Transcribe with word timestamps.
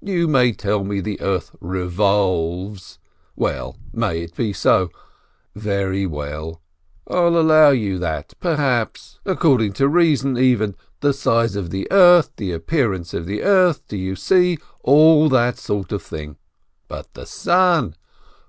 You 0.00 0.26
may 0.26 0.50
tell 0.50 0.82
me 0.82 0.98
the 1.00 1.20
earth 1.20 1.54
revolves— 1.60 2.98
well, 3.36 3.76
be 3.94 4.24
it 4.40 4.56
so! 4.56 4.90
Very 5.54 6.04
well, 6.04 6.60
I'll 7.06 7.38
allow 7.38 7.68
you, 7.68 8.00
that, 8.00 8.34
perhaps, 8.40 9.20
according 9.24 9.74
to 9.74 9.86
reason— 9.88 10.36
even— 10.36 10.74
the 11.00 11.12
size 11.12 11.54
of 11.54 11.70
the 11.70 11.86
earth— 11.92 12.32
the 12.38 12.50
appearance 12.50 13.14
of 13.14 13.26
the 13.26 13.42
earth— 13.44 13.86
do 13.88 13.96
you 13.96 14.16
see?— 14.16 14.58
all 14.82 15.28
that 15.28 15.58
sort 15.58 15.92
of 15.92 16.02
thing. 16.02 16.38
But 16.88 17.14
the 17.14 17.24
sun 17.24 17.94